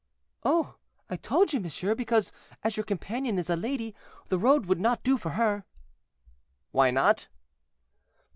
[0.43, 0.77] "Oh!
[1.11, 2.31] I told you, monsieur, because,
[2.63, 3.93] as your companion is a lady,
[4.29, 5.63] the road would not do for her."
[6.71, 7.27] "Why not?"